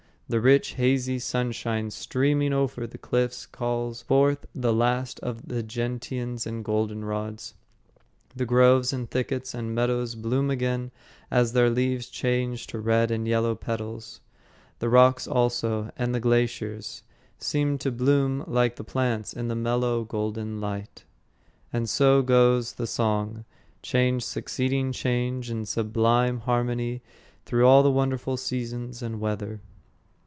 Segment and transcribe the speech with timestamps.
[0.31, 6.47] The rich hazy sunshine streaming over the cliffs calls forth the last of the gentians
[6.47, 7.53] and goldenrods;
[8.33, 10.91] the groves and thickets and meadows bloom again
[11.29, 14.21] as their leaves change to red and yellow petals;
[14.79, 17.03] the rocks also, and the glaciers,
[17.37, 21.03] seem to bloom like the plants in the mellow golden light.
[21.73, 23.43] And so goes the song,
[23.83, 27.01] change succeeding change in sublime harmony
[27.43, 29.59] through all the wonderful seasons and weather.